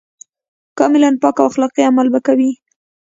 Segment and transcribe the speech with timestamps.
[0.77, 2.51] کاملاً پاک او اخلاقي عمل به کوي.